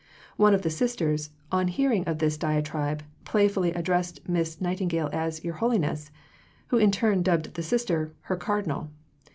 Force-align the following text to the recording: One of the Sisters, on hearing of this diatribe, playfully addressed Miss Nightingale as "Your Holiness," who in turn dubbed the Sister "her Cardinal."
One 0.35 0.55
of 0.55 0.63
the 0.63 0.71
Sisters, 0.71 1.29
on 1.51 1.67
hearing 1.67 2.05
of 2.07 2.17
this 2.17 2.35
diatribe, 2.35 3.03
playfully 3.23 3.71
addressed 3.73 4.27
Miss 4.27 4.59
Nightingale 4.59 5.11
as 5.13 5.43
"Your 5.43 5.53
Holiness," 5.53 6.09
who 6.69 6.77
in 6.79 6.89
turn 6.89 7.21
dubbed 7.21 7.53
the 7.53 7.61
Sister 7.61 8.11
"her 8.21 8.35
Cardinal." 8.35 8.89